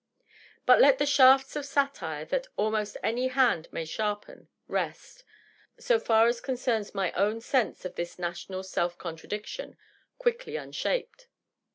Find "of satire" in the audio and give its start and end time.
1.55-2.25